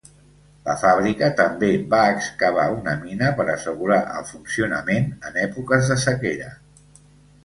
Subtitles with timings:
[0.67, 6.49] La fàbrica també va excavar una mina per assegurar el funcionament en èpoques de sequera.